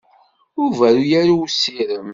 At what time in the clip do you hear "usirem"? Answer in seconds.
1.41-2.09